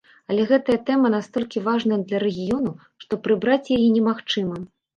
Але 0.29 0.45
гэтая 0.51 0.77
тэма 0.87 1.11
настолькі 1.15 1.63
важная 1.67 2.01
для 2.07 2.23
рэгіёну, 2.25 2.73
што 3.07 3.23
прыбраць 3.29 3.65
яе 3.79 3.83
немагчыма. 3.97 4.57